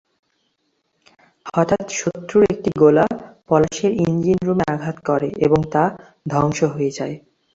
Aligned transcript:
হঠাৎ 1.47 1.85
শত্রুর 1.99 2.43
একটি 2.53 2.69
গোলা 2.79 3.05
পলাশের 3.47 3.91
ইঞ্জিন 4.03 4.37
রুমে 4.47 4.65
আঘাত 4.75 4.97
করে 5.05 5.29
এবং 5.45 5.59
তা 5.73 5.83
ধ্বংস 6.27 6.59
হয়ে 6.73 6.91
যায়। 6.97 7.15